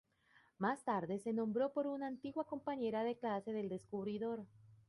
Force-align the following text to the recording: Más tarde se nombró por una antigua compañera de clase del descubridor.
Más 0.57 0.83
tarde 0.83 1.19
se 1.19 1.31
nombró 1.31 1.73
por 1.73 1.85
una 1.85 2.07
antigua 2.07 2.47
compañera 2.47 3.03
de 3.03 3.19
clase 3.19 3.53
del 3.53 3.69
descubridor. 3.69 4.47